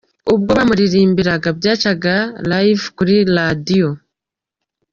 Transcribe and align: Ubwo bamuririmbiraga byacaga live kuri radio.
Ubwo 0.33 0.51
bamuririmbiraga 0.57 1.49
byacaga 1.59 2.15
live 2.51 2.83
kuri 2.97 3.15
radio. 3.35 3.87